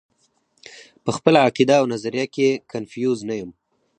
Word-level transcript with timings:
پۀ 1.03 1.09
خپله 1.17 1.39
عقيده 1.47 1.75
او 1.79 1.85
نظريه 1.93 2.25
کښې 2.33 2.49
کنفيوز 2.71 3.19
نۀ 3.29 3.35
يم- 3.41 3.49